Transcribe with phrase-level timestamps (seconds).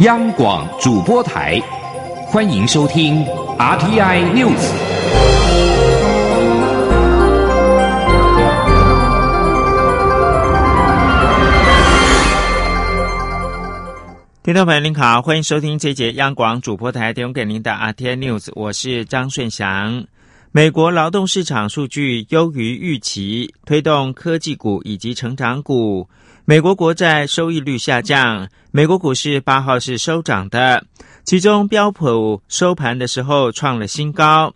[0.00, 1.60] 央广主播台，
[2.26, 3.24] 欢迎收听
[3.56, 4.72] RTI News。
[14.42, 20.04] 听众朋友您好，欢迎收听这节央广主播台提供给您的 RTI News，我是张顺祥。
[20.50, 26.08] 美国劳动市场数据优于预期，推动科技股以及成长股。
[26.46, 30.84] 美国国债收益率下降，美国股市八号是收涨的，
[31.24, 34.52] 其中标普收盘的时候创了新高，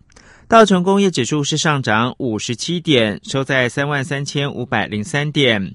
[0.47, 5.75] 道琼工业指数是上涨五十七点，收在三万三千五百零三点，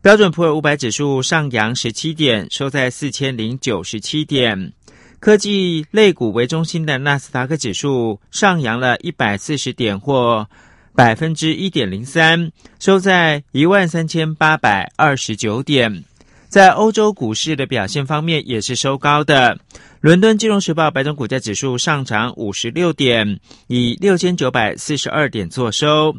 [0.00, 4.72] 标准普尔五百指数上扬十七点，收在四千零九十七点，
[5.18, 10.46] 科技类股为中心的纳斯达克指数上扬了一百四十点或。
[10.94, 16.04] 百分之一点零三，收在一万三千八百二十九点。
[16.48, 19.58] 在欧洲股市的表现方面，也是收高的。
[20.00, 26.16] 伦敦金融时报白种股价指数上涨五十六点，以六千九百四十二点作收。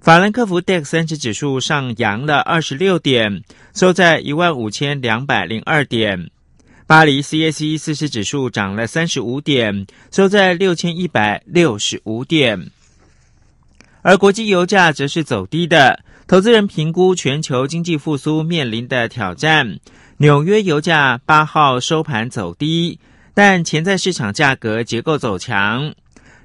[0.00, 3.42] 法兰克福 DAX 三十指数上扬了二十六点，
[3.74, 6.30] 收在一万五千两百零二点。
[6.86, 12.70] 巴黎 CAC 四十指数涨了三十五点，收在六千一百六十五点。
[14.02, 19.78] 而国际油价则是走低的，投资人评估全球经济复苏面临的挑战。
[20.18, 22.98] 纽约油价八号收盘走低，
[23.34, 25.94] 但潜在市场价格结构走强。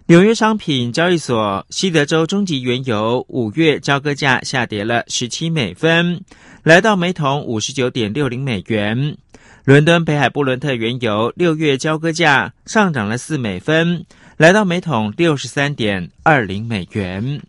[0.07, 6.21] 纽约商品交易所西德州中级原油五月交割价下跌了十七美分，
[6.61, 9.15] 来到每桶五十九点六零美元。
[9.63, 14.05] 伦敦北海布伦特原油六月交割价上涨了四美分，
[14.43, 17.41] 来到每桶六十三点二零美元。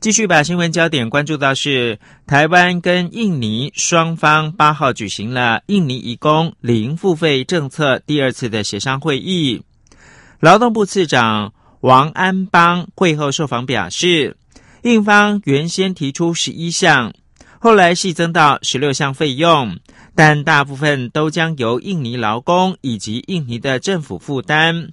[0.00, 9.62] 继续把新闻焦点关注到是台湾跟印尼双方八号举行了印尼移工零付费政策第二次的协商会议。
[10.40, 14.36] 劳动部次长王安邦会后受访表示，
[14.82, 17.14] 印方原先提出十一项，
[17.58, 19.78] 后来细增到十六项费用，
[20.14, 24.90] 但大部分都将由印尼劳工以及印尼的政府负担。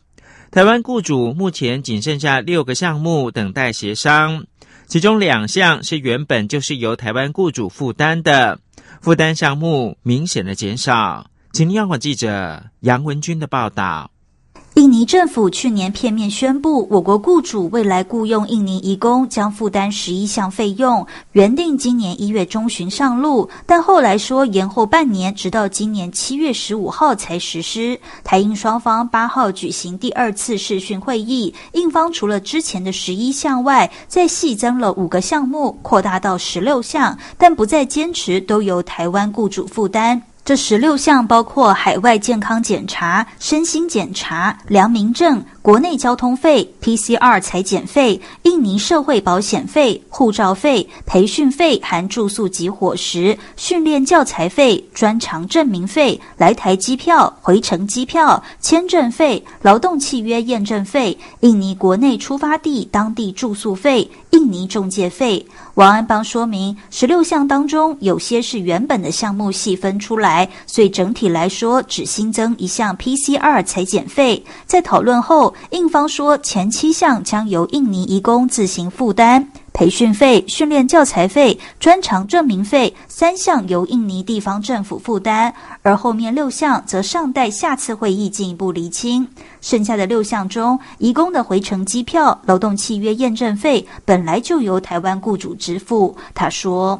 [0.55, 4.45] 台湾雇主目前仅剩下六个项目等待协商。
[4.87, 8.57] 其中两项是原本就是由台湾雇主负担的，
[9.01, 11.29] 负担项目明显的减少。
[11.51, 14.09] 请央广记者杨文军的报道。
[14.75, 27.97] 印尼政府去年片面宣布，我国雇主未来雇佣印尼移工将负担十一项费用，原定今年一月中旬上路，但后来说延后半年，直到今年七月十五号才实施。
[28.21, 40.21] 台印双方八号举行第二次视讯会议，印方除了之前的十一项外，再细增了五个项目，扩大到十六项，但不再坚持都由台湾雇主负担。
[40.45, 45.43] 这十六项包括海外健康检查、身心检查、良民证。
[45.65, 65.43] 国内交通费、PCR 裁剪费、印尼社会保险费、护照费、培训费含住宿及伙食、训练教材费、专长证明费、来台机票、回程机票、签证费、劳动契约验证费、印尼国内出发地当地住宿费、印尼中介费。
[65.75, 74.41] 王安邦说明，十六项当中有些是原本的项目细分出来，所以整体来说只新增一项 PCR 裁剪费。
[74.65, 75.53] 在讨论后。
[75.71, 79.45] 印方说，前七项将由印尼移工自行负担。
[79.75, 89.27] 培训费、训练教材费、专长证明费三项由印尼地方政府负担，而后面六项则尚待下次会议进一步厘清。
[89.59, 96.15] 剩下的六项中，移工的回程机票、劳动契约验证费本来就由台湾雇主支付。
[96.33, 96.97] 他说。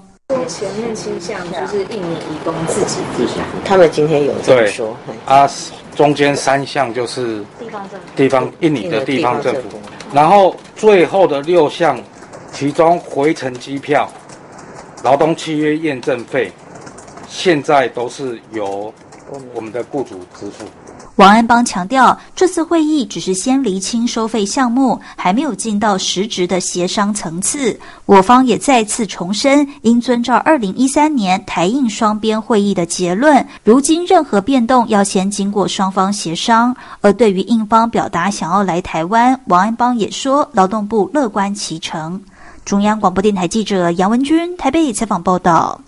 [0.48, 4.98] 前面七项就是印尼移工自己自己，他们今天有这么说。
[5.24, 5.48] 啊，
[5.96, 9.80] 中间三项就是地方政府，地方印尼的地方政府，
[10.12, 12.00] 然后最后的六项，
[12.56, 14.10] 其中回程机票、
[15.04, 16.50] 劳动契约验证费，
[17.28, 18.94] 现在都是由
[19.54, 20.64] 我们的雇主支付。
[21.18, 27.78] 王安邦强调，这次会议只是先厘清收费项目，还没有进到实质的协商层次。
[28.06, 36.74] 我方也再次重申，应遵照二零一三年台印双边会议的结论，如今任何变动要先经过双方协商。
[37.02, 42.22] 而对于印方表达想要来台湾，王安邦也说，劳动部乐观其成。
[42.66, 45.80] 中央广播电台记者杨文君台北采访报道。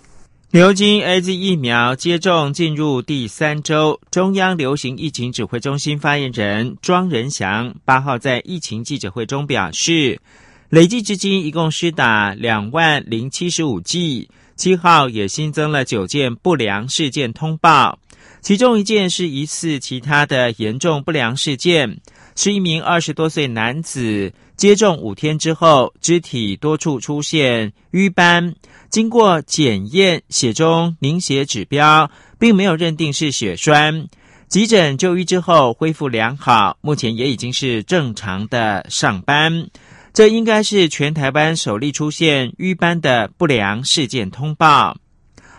[0.52, 10.20] 牛津 A Z 疫苗接种进入第三周，中央流行疫情指挥中心发言人庄仁祥八号在疫情记者会中表示，
[10.68, 17.98] 累计至今一共施打两万零七十五剂，七号也新增了九件不良事件通报，
[18.40, 21.98] 其中一件是疑似其他的严重不良事件，
[22.36, 28.56] 是一名二十多岁男子接种五天之后，肢体多处出现瘀斑，
[28.90, 32.10] 经过检验，血中凝血指标
[32.40, 34.08] 并没有认定是血栓。
[34.48, 39.68] 急诊就医之后恢复良好，目前也已经是正常的上班。
[40.12, 44.96] 这应该是全台湾首例出现瘀斑的不良事件通报。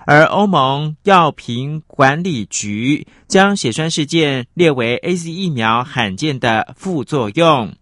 [0.05, 7.73] 而欧盟药品管理局将血栓事件列为 A Z 疫苗罕见的副作用。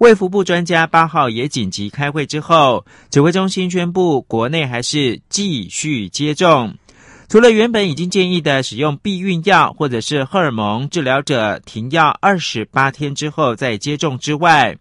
[0.00, 6.74] 卫福部专家八号也紧急开会之后，指挥中心宣布，国内还是继续接种。
[7.28, 14.74] 除了原本已经建议的使用避孕药或者是荷尔蒙治疗者停药二十八天之后再接种之外，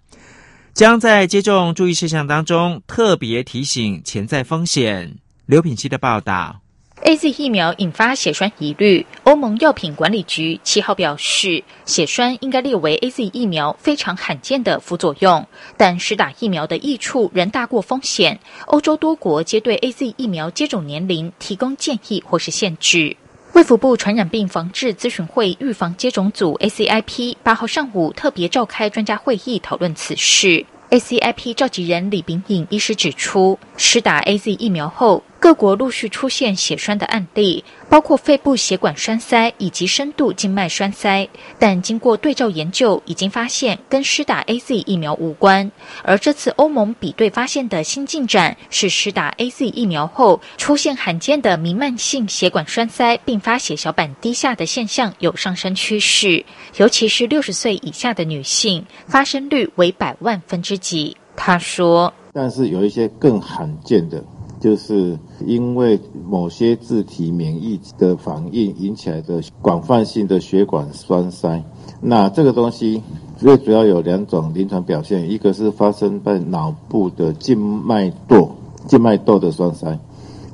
[0.73, 5.17] 将在接种注意事项当中特别提醒潜在风险。
[5.45, 6.61] 刘品希的报道。
[7.01, 15.47] A Z 疫苗引发血栓疑虑，欧盟药品管理局七号表示，血栓应该列为 A Z 疫苗非常罕见的副作用，
[15.77, 18.39] 但施打疫苗的益处仍大过风险。
[18.67, 23.15] 欧洲多国皆对 A Z 疫苗接种年龄提供建议或是限制。
[23.53, 30.65] 卫福部传染病防治咨询会预防接种组 A C I P 八号上午特别召开专家会议讨论此事。
[30.89, 35.23] A C I P 召集人李炳颖医师指出，施打 A Z 疫苗后。
[35.39, 41.27] 各国陆续出现血栓的案例，包括肺部血管栓塞以及深度静脉栓塞，
[41.57, 45.71] 但经过对照研究，已经发现跟施打 A Z 疫苗无关。
[46.03, 56.45] 而这次欧盟比对发现的新进展是，施打 A Z 疫苗后出现罕见的弥漫性血管栓塞并发血小板低下的现象有上升趋势，
[56.75, 61.15] 尤其是六十岁以下的女性，发生率为百万分之几。
[61.37, 64.21] 他说：“但是有一些更罕见的。”
[64.59, 65.97] 就是因为
[66.27, 71.63] 某些自体免疫的反应引起来的广泛性的血管栓塞，
[72.01, 73.01] 那这个东西
[73.37, 78.49] 最主要有两种临床表现，一个是发生在脑部的静脉窦
[78.85, 79.97] 静脉窦的栓塞，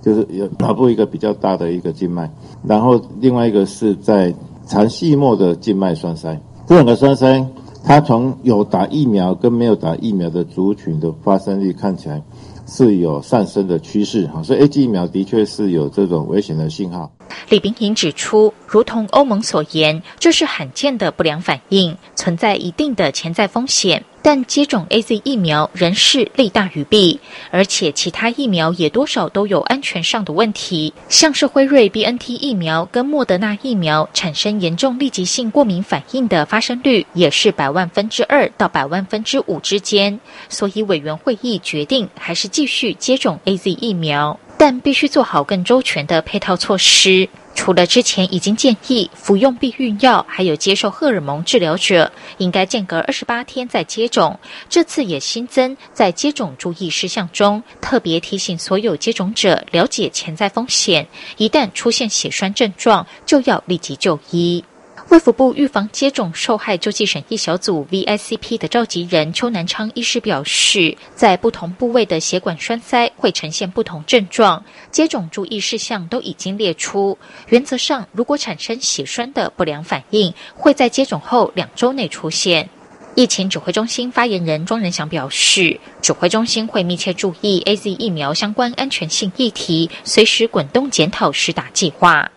[0.03, 2.29] 就是有脑部一个比较大的一个静脉，
[2.63, 4.33] 然后另外一个是在
[4.67, 7.43] 肠系膜的静脉栓塞，这两个栓塞，
[7.83, 12.21] 它从有打疫苗跟没有打疫苗的族群的发生率看起来。
[12.67, 17.11] 是有上升的趋势，哈，所以 A G 疫苗的确是有这种危险的信号。
[17.49, 24.03] 李冰莹指出，如同欧盟所言，这是罕见的不良反应，存在一定的潜在风险。
[24.25, 27.19] 但接种 A Z 疫苗仍是利大于弊，
[27.51, 40.19] 而且其他疫苗也多少都有安全上的问题，像是辉瑞 B N T 疫苗跟莫德纳疫苗产生严重立即性过敏反应的发生率也是百万分之二到百万分之五之间，
[40.49, 44.39] 所以委员会议决定还是继续接种 A Z 疫苗。
[44.57, 47.27] 但必须做好更周全的配套措施。
[47.55, 54.39] 除了之前已经建议服用避孕药，还有接受荷尔蒙治疗者，应该间隔二十八天再接种。
[54.69, 61.07] 这次也新增在接种注意事项中，特别提醒所有接种者了解潜在风险，
[61.37, 64.63] 一旦出现血栓症状，就要立即就医。
[65.09, 77.17] 卫福部预防接种受害救济审议小组 （VICP） 的召集人邱南昌医师表示，在不同部位的血管栓塞会呈现不同症状，接种注意事项都已经列出。
[77.49, 82.67] 原则上，如果产生血栓的不良反应，会在接种后两周内出现。
[83.13, 92.29] 疫情指挥中心发言人庄仁祥表示，指挥中心会密切注意 A Z 疫苗相关安全性议题，随时滚动检讨施打计划。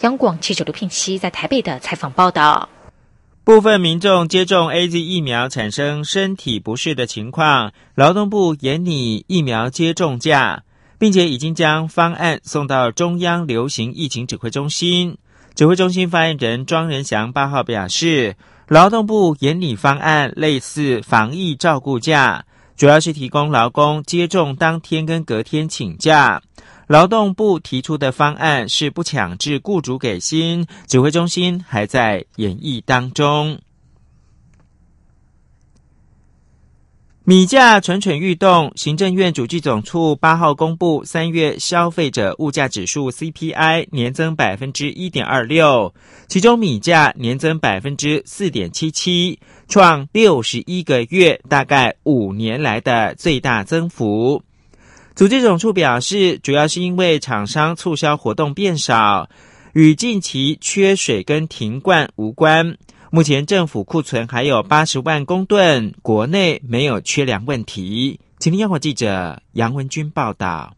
[0.00, 2.70] 央广记者刘聘熙在台北的采访报道：
[3.44, 10.62] 部分民众接种 A Z 疫苗产生身体不适的情况，劳动部严拟疫苗接种假，
[10.98, 15.18] 并且已经将方案送到中央流行疫情指挥中心。
[15.54, 18.36] 指挥中心发言人庄仁祥八号表示，
[18.68, 26.40] 劳动部严拟方案类似防疫照顾假，主要是提供劳工接种当天跟隔天请假。
[26.90, 33.60] 劳动部提出的方案是不强制雇主给薪，指挥中心还在演绎当中。
[37.22, 45.94] 米价蠢蠢欲动，行政院主计总处八号公布三月消费者物价指数 CPI 年增百分之一点二六，
[46.26, 54.42] 其中米价年增百分之四点七七，创六十一个月大概五年来的最大增幅。
[55.20, 59.28] 组织总处表示，主要是因为厂商促销活动变少，
[59.74, 62.78] 与近期缺水跟停灌无关。
[63.10, 68.18] 目前政府库存还有八十万公吨，国内没有缺粮问题。
[68.38, 70.74] 请听央广记者杨文军报道。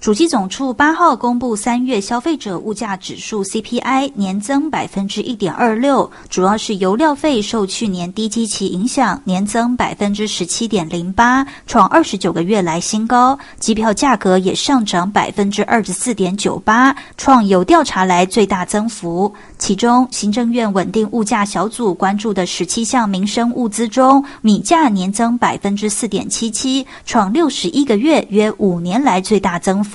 [0.00, 13.36] 主机总处八号公布三月消费者物价指数 CPI 年增百分之一点二六，主要是油料费受去年低基期影响，年增百分之十七点零八，创二十九个月来新高。
[13.58, 19.34] 机票价格也上涨百分之二十四点九八，创有调查来最大增幅。
[19.58, 29.87] 其中，行政院稳定物价小组关注的十七项民生物资中，米价年增百分之四点七七，创六十一个月约五年来最大增幅。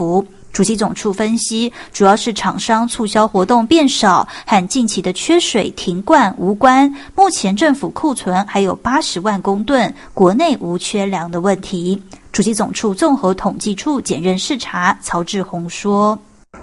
[0.52, 6.94] 主席总处分析，主要是厂商促销活动变少，和近期的缺水停灌无关。
[7.16, 12.00] 目前政府库存还有八十万公吨，国内无缺粮的问题。
[12.32, 16.18] 主席总处综合统计处检任视察曹志宏说。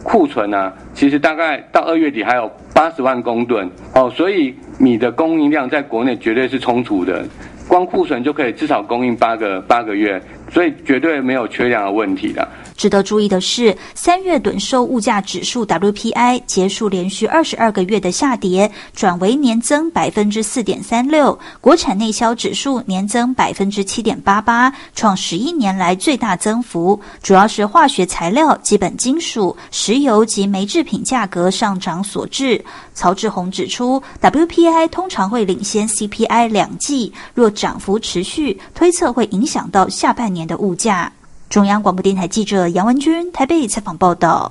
[0.04, 7.26] 库存呢，其实大概到二月底还有八十万公吨哦，所以米的供应量在国内绝对是充足的，
[7.66, 10.22] 光库存就可以至少供应八个八个月，
[10.52, 12.46] 所以绝对没有缺粮的问题的。
[12.76, 21.38] 值得注意的是，三月趸售物价指数 WPI 结束连续二十二个月的下跌，转为年增百分之四点三六。
[21.60, 26.98] 国产内销指数年增百分之七点八八，创十一年来最大增幅。
[27.22, 32.64] 主要是化学材料、基本金属、石油及煤制品价格上涨所致。
[32.94, 41.12] 曹志宏指出，WPI 通常会领先 CPI 两季，若涨幅持续，推测会影响到下半年年的物价。
[41.50, 44.50] 中央广播电台记者杨文君台北采访报道。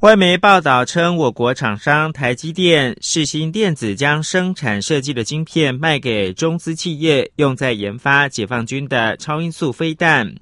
[0.00, 10.36] 外媒报道称，我国厂商台积电、世新电子将生产设计的晶片卖给中资企业，用在研发解放军的超音速飞弹。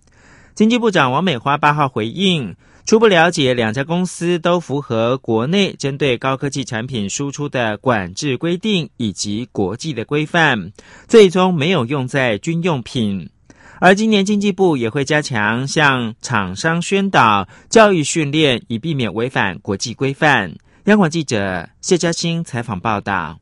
[0.55, 2.55] 经济部长王美花八号回应，
[2.85, 10.73] 初步了解，两家公司都符合国内针对高科技产品输出的管制规定以及国际的规范，
[11.09, 13.31] 最终没有用在军用品。
[13.79, 20.55] 而今年经济部也会加强向厂商宣导、教育训练，以避免违反国际规范。
[20.85, 23.39] 央广记者谢嘉欣采访报道。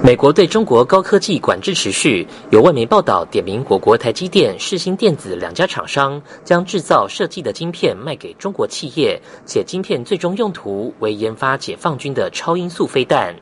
[0.00, 13.34] 美国对中国高科技管制持续，有外媒报道点名我国台积电、世新电子两家厂商将制造设计的晶片卖给中国企业，且晶片最终用途为研发解放军的超音速飞弹。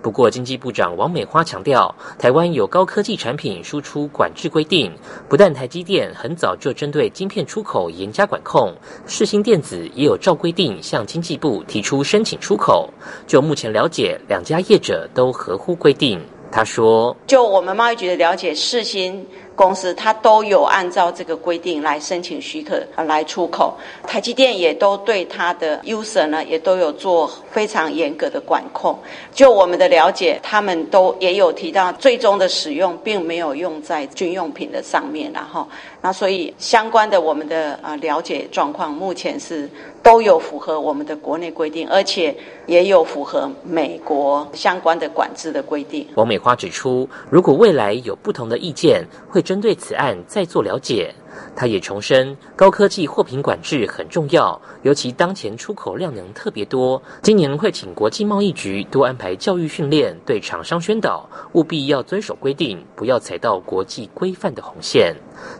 [0.00, 4.92] 不过，经济部长王美花强调，台湾有高科技产品输出管制规定，
[5.28, 8.72] 不但台积电很早就针对晶片出口严加管控，
[9.04, 12.88] 世新电子也有照规定向经济部提出申请出口。
[13.26, 16.03] 就目前了解，两家业者都合乎规定。
[16.50, 23.72] 他说：“就我们贸易局的了解，世新。”公司它都有按照这个规定来申请许可来出口，
[24.04, 28.98] 台积电也都对它的 user 呢也都有做非常严格的管控。
[29.32, 35.68] 就我们的了解，他们都也有提到最终的使用并没有用在军用品的上面，然后
[36.04, 39.66] 那所以相关的我们的啊了解状况，目前是
[40.02, 46.06] 都有符合我们的国内规定，而且也有符合美国相关的管制的规定。
[46.16, 49.40] 王美花指出，如果未来有不同的意见，会。
[49.44, 51.14] 针对此案再做了解，
[51.56, 57.02] 他也重申高科技货品管制很重要，尤其当前出口量能特别多。
[57.22, 65.14] 今年会请国际贸易局多安排教育训练，对厂商宣导，务必要遵守规定，不要踩到国际规范的红线。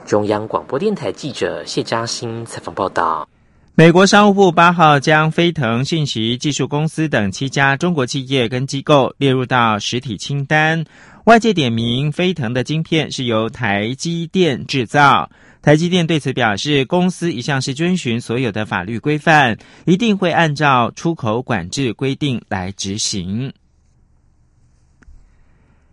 [0.05, 3.29] 中央广播电台记者谢嘉欣采访报道。
[3.77, 10.85] 美国商务部八号将飞腾信息技术公司等七家中国企业跟机构列入到实体清单。
[11.25, 15.29] 外界点名飞腾的晶片是由台积电制造，
[15.65, 19.57] 台积电对此表示，公司一向是遵循所有的法律规范，
[19.87, 23.51] 一定会按照出口管制规定来执行。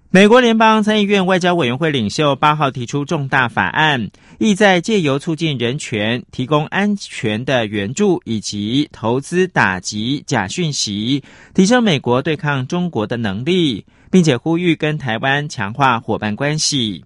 [0.10, 11.24] 美国联邦参议院外交委员会领袖八号提出重大法案，意在借由促进人权、提供安全的援助以及投资打击假讯息，
[11.54, 13.86] 提升美国对抗中国的能力。
[14.12, 17.06] 并且呼吁跟台湾强化伙伴关系。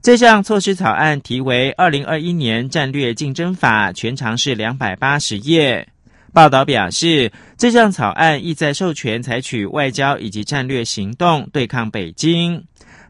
[0.00, 5.88] 这项措施草案题为《二零二一年战略竞争法》，全长是两百八十页。
[6.32, 12.62] 报道表示，这项草案意在授权采取外交以及战略行动对抗北京，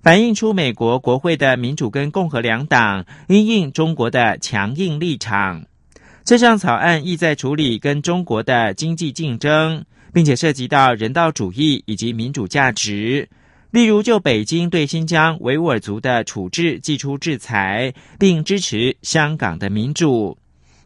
[0.03, 5.65] 反映出美国国会的民主跟共和两党因应中国的强硬立场。
[6.25, 9.85] 这项草案意在处理跟中国的经济竞争。
[10.11, 13.29] 并且涉及到人道主义以及民主价值，
[13.71, 20.39] 例如就北京对新疆维吾尔族的处置寄出制裁，并支持香港的民主。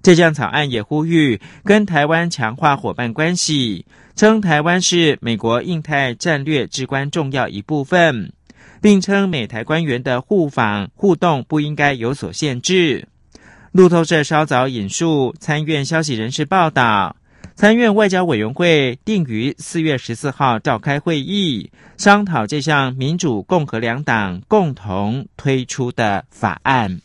[0.03, 3.87] 这项草案也呼吁跟台湾强化伙伴关系，
[4.17, 8.33] 称台湾是美国印太战略至关重要一部分，
[8.81, 13.07] 并称美台官员的互访互动不应该有所限制。
[13.71, 17.15] 路透社稍早引述参院消息人士报道，
[17.63, 27.01] 参院外交委员会定于四月十四号召开会议，商讨这项民主、共和两党共同推出的法案。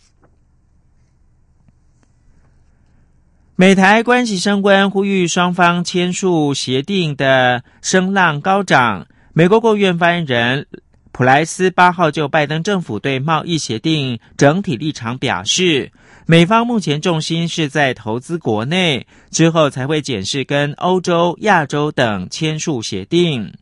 [3.55, 9.05] 美台关系升温，呼吁双方签署协定的声浪高涨。
[9.33, 10.65] 美国国务院发言人
[11.11, 15.91] 普莱斯八号就拜登政府对贸易协定整体立场表示，
[16.29, 23.53] 美方目前重心是在投资国内，之后才会检视跟欧洲、亚洲等签署协定。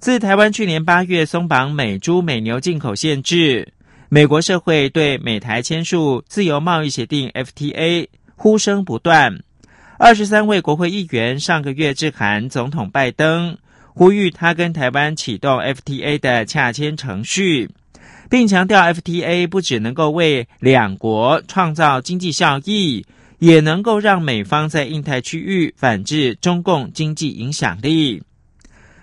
[0.00, 3.72] 自台湾去年八月松绑美猪美牛进口限制，
[4.08, 8.08] 美国社会对美台签署自由贸易协定 FTA。
[8.34, 9.38] 呼声不断，
[9.96, 13.56] 二十三位国会议员上个月致函总统拜登，
[13.94, 17.70] 呼吁他跟台湾启动 FTA 的洽签程序，
[18.34, 23.06] 并强调 FTA 不只能够为两国创造经济效益，
[23.38, 28.24] 也能够让美方在印太区域反制中共经济影响力。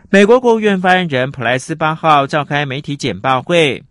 [0.09, 3.81] 美国国务院发言人普莱斯八号召开媒体简报会，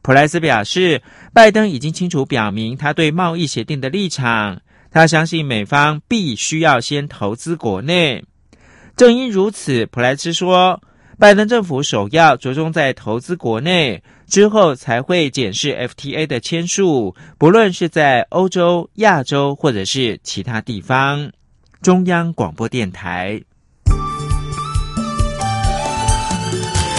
[0.00, 1.02] 普莱斯表示，
[1.34, 4.62] 拜登已经清楚表明他对贸易协定的立场。
[4.90, 8.24] 他相信美方必须要先投资国内。
[8.96, 10.80] 正因如此，普莱斯说，
[11.18, 21.30] 拜登政府首要着重在投资国内，之后才会检视 FTA 的签署，不论是在欧洲、亚洲或者是其他地方。
[21.82, 23.40] 中央广播电台。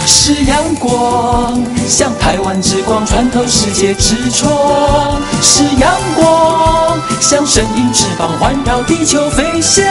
[0.06, 9.84] 是阳光，像台湾之光穿透世界之窗；是阳光，像神鹰翅膀环绕地球飞翔。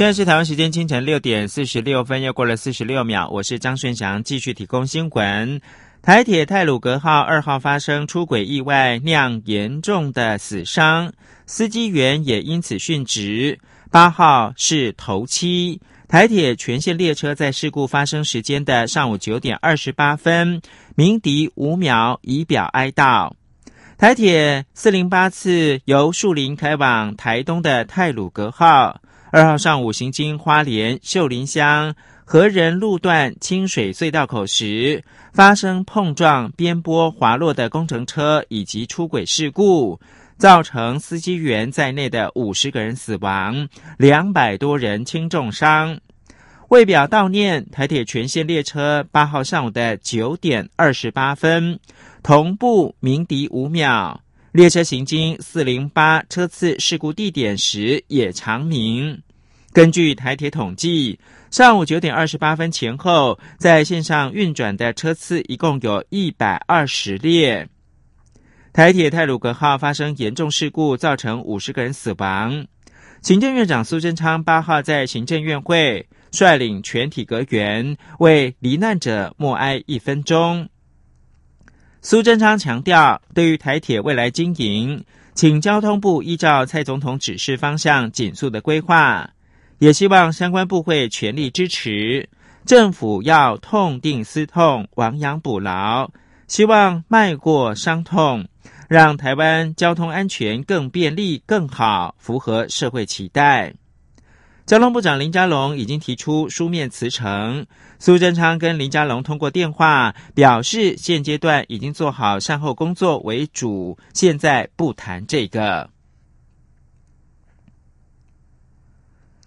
[0.00, 3.28] 现在是台湾时间清晨六点四十六分，又过了四十六秒。
[3.28, 5.60] 我是张顺祥，继续提供新闻。
[6.00, 11.12] 台铁泰鲁格号二号发生出轨意外，酿严重的死伤，
[11.44, 13.58] 司机员也因此殉职。
[13.90, 15.82] 八号是头七。
[16.08, 20.62] 台铁全线列车在事故发生时间的上午九点二十八分
[20.94, 23.32] 鸣笛五秒，以表哀悼。
[23.98, 40.00] 台铁四零八次由树林开往台东的泰鲁格号，二号上午行经花莲秀林乡和仁路段清水隧道口时，发生碰撞、边坡滑落的工程车以及出轨事故。
[40.36, 46.00] 造成司机员在内的五十个人死亡，两百多人轻重伤。
[46.68, 51.78] 为表悼念，台铁全线列车八号上午的九点二十八分
[52.22, 59.22] 同步鸣笛五秒，列车行经四零八车次事故地点时也长鸣。
[59.72, 61.20] 根据台铁统计，
[61.52, 67.68] 上午九点二十八分前后在线上运转的车次一共有一百二十列。
[68.72, 72.66] 台铁泰鲁格号发生严重事故，造成五十个人死亡。
[73.22, 80.68] 行政院长苏贞昌八号在行政院会率领全体阁员为罹难者默哀一分钟。
[82.02, 89.28] 苏贞昌强调，对于台铁未来经营，请交通部依照蔡总统指示方向紧速的规划，
[89.78, 92.26] 也希望相关部会全力支持，
[92.64, 96.10] 政府要痛定思痛，亡羊补牢，
[96.46, 98.46] 希望迈过伤痛。
[98.88, 103.72] 让台湾交通安全更便利、更好，符合社会期待。
[104.70, 107.66] 交通部长林佳龙已经提出书面辞呈，
[107.98, 115.90] 苏贞昌跟林佳龙通过电话表示，现阶段已经做好善后工作为主，现在不谈这个。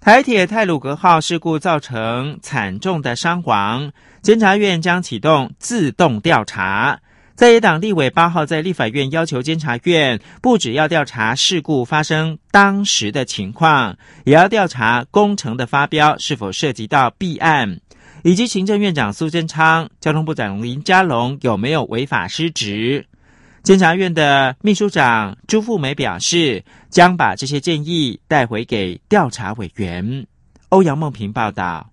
[0.01, 6.99] 台铁泰鲁格号事故造成惨重的伤亡，监察院将启动自动调查。
[7.35, 17.79] 在野党立委八号在立法院要求监察院，不只要调查事故发生当时的情况，也要调查工程的发标是否涉及到弊案，
[18.23, 23.07] 以及行政院长苏贞昌、交通部长林佳龙有没有违法失职。
[23.63, 30.27] 监察院的秘书长朱富梅表示，将把这些建议带回给调查委员。
[30.69, 31.92] 欧阳梦平报道。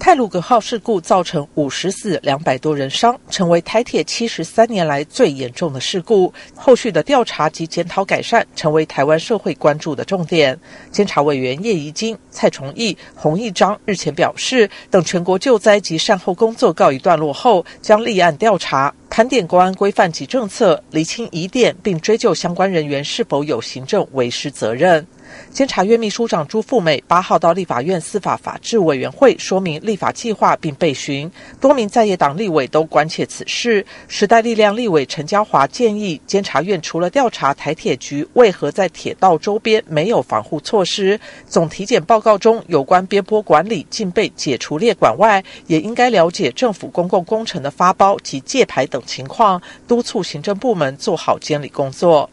[0.00, 6.32] 泰鲁格号事故造成五十死、两百多人伤，成为台铁七十三年来最严重的事故。
[6.54, 10.58] 后续的调查及检讨改善，成为台湾社会关注的重点。
[10.92, 18.94] 监察委员叶宜金、蔡崇义、洪义章日前表示，等全国救灾及善后工作告一段落后，将立案调查。
[19.10, 25.04] 盘点国安规范及政策，厘清疑点，并追究相关人员是否有行政违失责任。
[25.50, 33.84] 监察院秘书长朱富美八号到立法院司法法制委员会说明立法计划并被询，多名在野党立委都关切此事。
[34.06, 52.28] 时代力量立委陈嘉华建议，监察院除了调查台铁局为何在铁道周边没有防护措施，总体检报告中有关边坡管理竟被解除列管外，也应该了解政府公共工程的发包及借牌等情况，督促行政部门做好监理工作。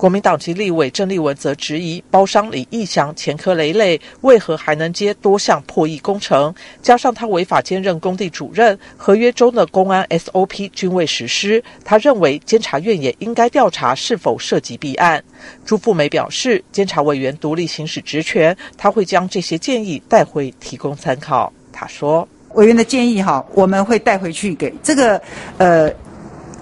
[0.00, 6.54] 国民党籍立委郑丽文则质疑，包商李义祥前科累累，为何还能接多项破亿工程？
[6.80, 11.62] 加上他违法兼任工地主任，合约中的公安 SOP 均未实施。
[11.84, 15.22] 他认为监察院也应该调查是否涉及弊案。
[15.66, 21.52] 朱富梅表示，监察委员独立行使职权，他会将这些建议带回提供参考。
[21.74, 25.20] 他说：“委员的建议哈，我们会带回去给这个
[25.58, 25.92] 呃。”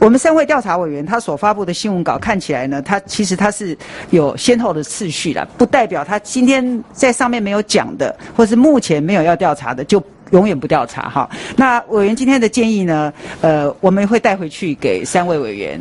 [0.01, 3.77] 我们三位调查委员他所发布的新闻稿看起来呢，他其实他是
[4.11, 11.29] 有先后的次序的，不代表他今天在上面没有讲的，或是目前没有要调查的，就永远不调查哈。
[11.57, 15.81] 那委员今天的建议呢，呃，我们会带回去给三位委员。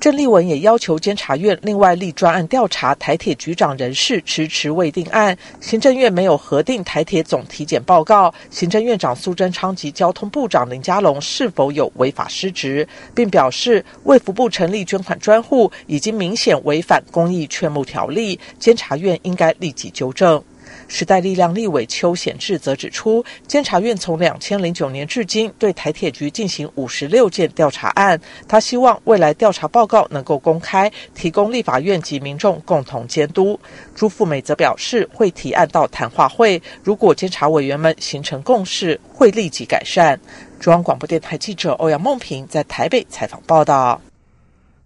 [0.00, 20.42] 郑丽文也要求监察院另外立专案调查台铁局长人事迟迟未定案，行政院没有核定台铁总体检报告，行政院长苏贞昌及交通部长林佳龙是否有违法失职，并表示卫福部成立捐款专户已经明显违反公益劝募条例，监察院应该立即纠正。
[20.90, 33.58] 时代力量立委邱显志则指出，监察院从两千零九年至今对台铁局进行五十六件调查案，他希望未来调查报告能够公开，提供立法院及民众共同监督。
[33.94, 40.18] 朱富美则表示，会提案到谈话会，如果监察委员们形成共识，会立即改善。
[40.58, 44.00] 中央广播电台记者欧阳梦平在台北采访报道。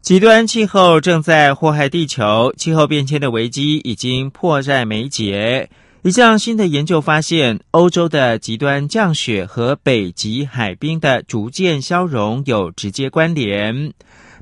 [0.03, 5.71] 极端气候正在祸害地球，气候变迁的危机已经迫在眉睫。
[6.05, 13.95] 一项新的研究发现，欧洲的极端降雪和北极海冰的逐渐消融有直接关联。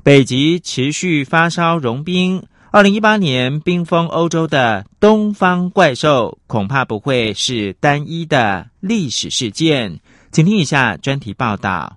[0.03, 10.01] 北极持续发烧融冰，二零一八年冰封欧洲的东方怪兽恐怕不会是单一的历史事件。
[10.33, 11.95] 请听一下专题报道。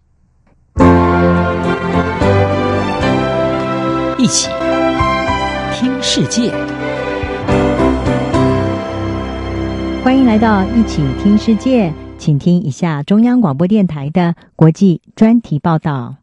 [4.16, 4.48] 一起
[5.74, 6.55] 听世界。
[10.07, 16.14] 欢迎来到一起听世界，请听一下中央广播电台的国际专题报道。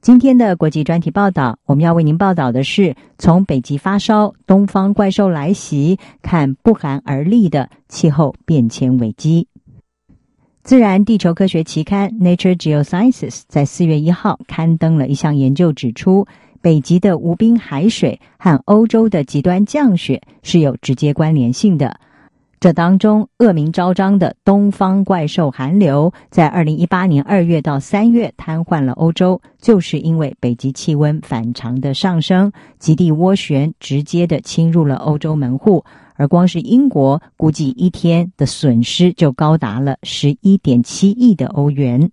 [0.00, 9.46] 今天的国际专题报道，我们要为您报道的是：从北极发烧、东方怪兽来袭，看不寒而栗的气候变迁危机。
[10.64, 16.26] 自然地球科学期刊《Nature Geosciences》在四月一号刊登了一项研究，指出
[16.60, 22.00] 北极的无冰海水和欧洲的极端降雪是有直接关联性的。
[22.58, 42.10] 这当中恶名昭彰的东方怪兽寒流，在二零一八年二月到三月瘫痪了欧洲，就是因为北极气温反常的上升，极地涡旋直接的侵入了欧洲门户，而光是英国估计一天的损失就高达了十一点七亿的欧元。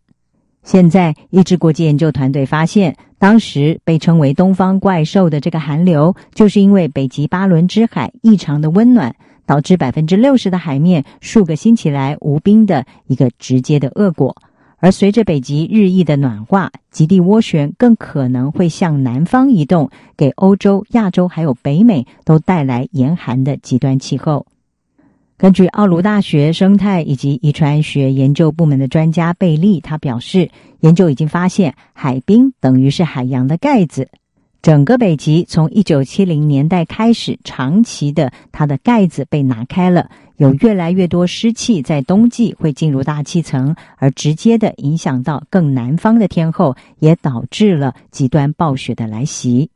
[0.62, 9.16] 现在，一支国际研究团队发现，当时被称为东方怪兽的这个寒流，就是因为北极巴伦支海异常的温暖。
[9.46, 14.36] 导致百分之六十的海面数个星期来无冰的一个直接的恶果，
[14.78, 24.46] 而随着北极日益的暖化，极地涡旋更可能会向南方移动，给欧洲、亚洲还有北美都带来严寒的极端气候。
[25.36, 34.08] 根据奥卢大学生态以及遗传学研究部门的专家贝利，他表示，研究已经发现，海冰等于是海洋的盖子。
[34.64, 49.70] 整个北极从一九七零年代开始，长期的它的盖子被拿开了，有越来越多湿气在冬季会进入大气层，而直接的影响到更南方的天候，也导致了极端暴雪的来袭。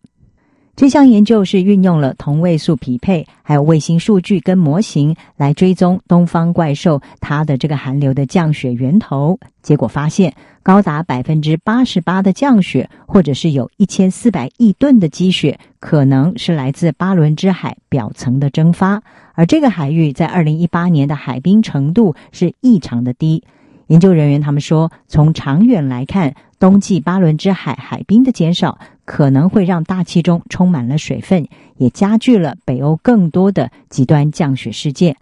[0.78, 9.40] 这项研究是运用了同位素匹配，还有卫星数据跟模型来追踪东方怪兽它的这个寒流的降雪源头。
[9.64, 19.02] 结果发现，高达百分之八十八的降雪，或者是有一千四百亿吨的积雪，可能是来自巴伦支海表层的蒸发。
[19.34, 23.44] 而这个海域在二零一八年的海冰程度是异常的低。
[23.88, 35.16] 研究人员他们说，从长远来看，冬季巴伦支海海冰的减少可能会让大气中充满了水分，也加剧了北欧更多的极端降雪事件。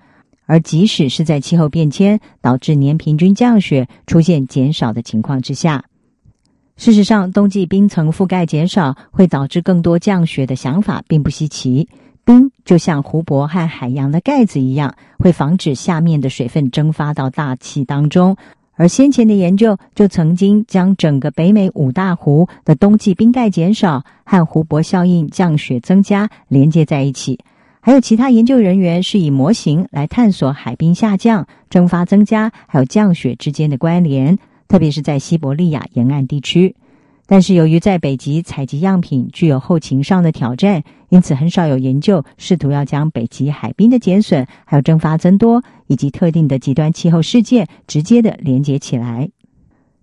[0.47, 5.85] 而即使是在气候变迁导致年平均降雪出现减少的情况之下，
[6.77, 11.87] 事实上，冬季冰层覆盖减少会导致更多降雪的想法并不稀奇。
[12.23, 18.35] 冰就像湖泊和海洋的盖子一样，会防止下面的水分蒸发到大气当中。
[18.75, 27.39] 而先前的研究就曾经将整个北美五大湖的冬季冰盖减少和湖泊效应降雪增加连接在一起。
[27.79, 36.75] 还有其他研究人员是以模型来探索海冰下降、蒸发增加还有降雪之间的关联，特别是在西伯利亚沿岸地区。
[37.27, 49.29] 但是由于在北极采集样品具有后勤上的挑战，因此很少有研究试图要将北极海冰的减损、还有蒸发增多以及特定的极端气候事件直接的连接起来。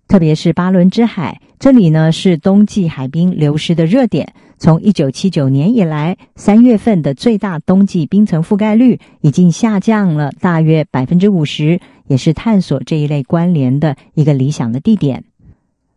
[0.07, 4.33] 特别是巴伦支海，这里呢是冬季海冰流失的热点。
[4.57, 15.23] 从一九七九年以来，三月份的最大冬季冰层覆盖率已经下降了大约百分之五十，也是探索这一类关联的一个理想的地点。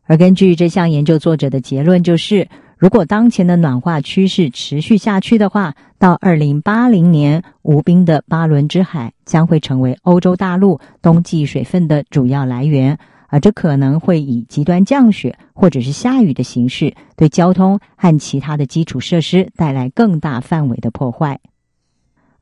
[0.04, 21.40] 而根据这项研究作者的结论，就是如果当前的暖化趋势持续下去的话，到二零八零年，无冰的巴伦支海将会成为欧洲大陆冬季水分的主要来源，而这可能会以极端降雪或者是下雨的形式，对交通和其他的基础设施带来更大范围的破坏。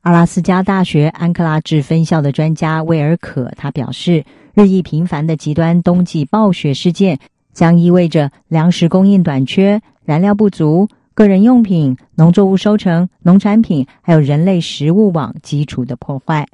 [0.01, 7.19] 阿拉斯加大学安克拉治分校的专家威尔可他表示，日益频繁的极端冬季暴雪事件。
[7.55, 16.47] 将意味着粮食供应短缺、燃料不足、个人用品、农作物收成、农产品，还有人类食物网基础的破坏。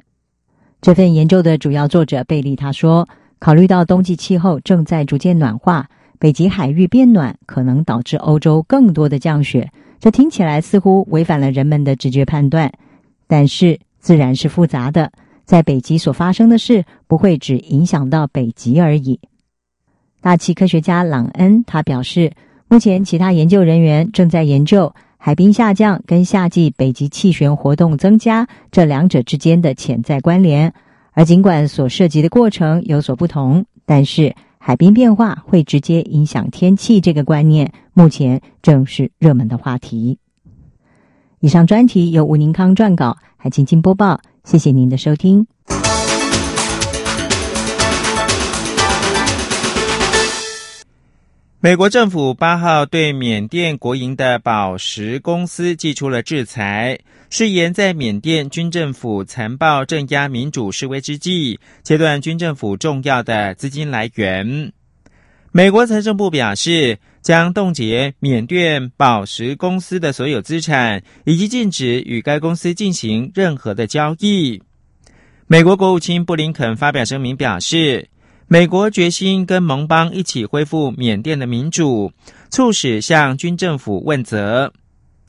[0.80, 3.06] 这份研究的主要作者贝利他说
[3.38, 5.88] ：“考虑到冬季气候正在逐渐暖化，
[6.18, 9.70] 北极海域变暖可能导致欧洲更多的降雪。
[10.00, 12.72] 这听起来似乎违反了人们的直觉判断，
[13.28, 15.12] 但是自然是复杂的。
[15.44, 19.20] 在北极所发生的事不会只影响到北极而已。”
[20.22, 22.32] 大气科学家朗恩他表示，
[22.72, 30.72] 目前其他研究人员正在研究海冰下降跟夏季北极气旋活动增加这两者之间的潜在关联。
[31.12, 40.16] 而尽管所涉及的过程有所不同，但是海冰变化会直接影响天气这个观念，目前正是热门的话题。
[41.40, 44.18] 以上专题由吴宁康撰稿，海清清播报。
[44.44, 45.46] 谢谢您的收听。
[51.64, 56.98] 美国政府八号对缅甸国营的宝石公司寄出了制裁，
[57.30, 64.72] 誓言在缅甸军政府残暴镇压民主示威之际，切断军政府重要的资金来源。
[65.52, 74.60] 美国财政部表示，将冻结缅甸宝石公司的所有资产，以及禁止与该公司进行任何的交易。
[75.46, 78.08] 美国国务卿布林肯发表声明表示。
[78.52, 82.12] 美国决心跟盟邦一起恢复缅甸的民主，
[82.50, 84.70] 促使向军政府问责。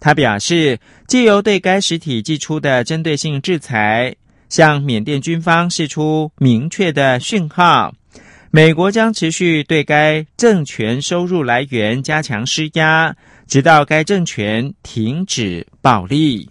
[0.02, 4.14] 他表示，借由对该实体寄出的针对性制裁，
[4.50, 7.94] 向缅甸军方释出明确的讯号：
[8.52, 13.16] 美国将持续对该政权收入来源加强施压，
[13.48, 16.50] 直到该政权停止暴力。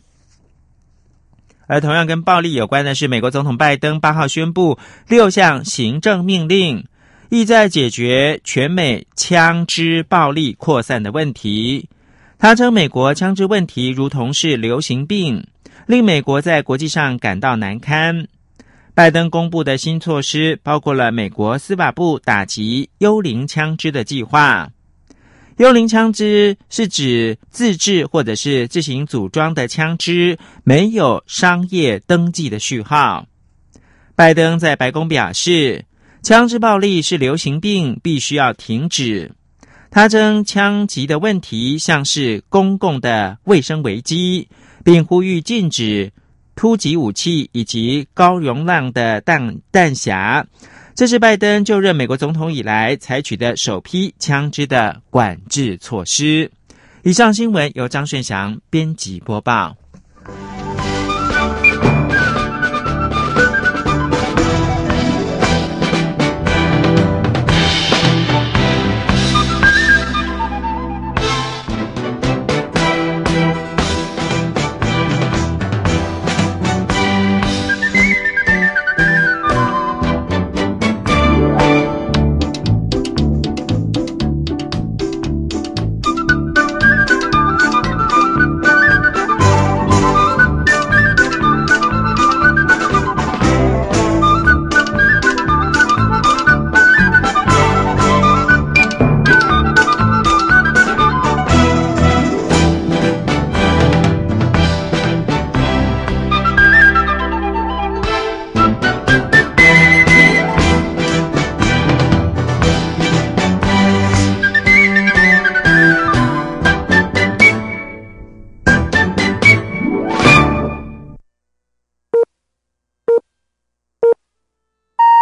[1.73, 6.85] 而同样跟暴力有关的是，美国总统拜登八号宣布六项行政命令，
[7.31, 11.89] 意在解决全美枪支暴力扩散的问题。
[12.39, 15.47] 他称，美国枪支问题如同是流行病，
[15.87, 18.29] 令美国在国际上感到难堪。
[18.93, 24.69] 拜登公布的新措施包括了美国司法部打击幽灵枪支的计划。
[25.63, 33.27] 幽灵枪支是指自制或者是自行组装的枪支，没有商业登记的序号。
[34.17, 35.85] 拜登在白宫表示，
[36.21, 39.31] 枪支暴力是流行病，必须要停止。
[39.89, 44.49] 他称枪击的问题像是公共的卫生危机，
[44.83, 46.11] 并呼吁禁止
[46.57, 50.45] 突击武器以及高容量的弹弹匣。
[50.95, 56.51] 这是拜登就任美国总统以来采取的首批枪支的管制措施。
[57.03, 59.77] 以上新闻由张顺祥编辑播报。